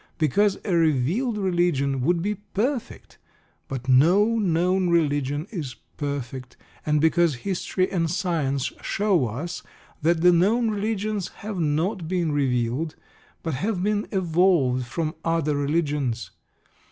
Because 0.17 0.57
a 0.65 0.73
revealed 0.75 1.37
religion 1.37 2.01
would 2.01 2.23
be 2.23 2.33
perfect, 2.33 3.19
but 3.67 3.87
no 3.87 4.25
known 4.39 4.89
religion 4.89 5.45
is 5.51 5.75
perfect; 5.95 6.57
and 6.87 6.99
because 6.99 7.35
history 7.45 7.87
and 7.91 8.09
science 8.09 8.73
show 8.81 9.27
us 9.27 9.61
that 10.01 10.21
the 10.21 10.31
known 10.31 10.71
religions 10.71 11.27
have 11.27 11.59
not 11.59 12.07
been 12.07 12.31
revealed, 12.31 12.95
but 13.43 13.53
have 13.53 13.83
been 13.83 14.07
evolved 14.11 14.87
from 14.87 15.13
other 15.23 15.55
religions. 15.55 16.31